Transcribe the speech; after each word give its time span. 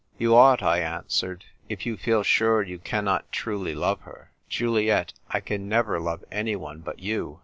"You 0.17 0.35
ought," 0.35 0.63
I 0.63 0.79
answered," 0.79 1.45
if 1.69 1.85
you 1.85 1.95
feel 1.95 2.23
sure 2.23 2.63
you 2.63 2.79
cannot 2.79 3.31
truly 3.31 3.75
love 3.75 4.01
her." 4.01 4.31
"Juliet, 4.49 5.13
I 5.29 5.41
can 5.41 5.69
never 5.69 5.99
love 5.99 6.23
anyone 6.31 6.79
but 6.79 6.97
you. 6.97 7.39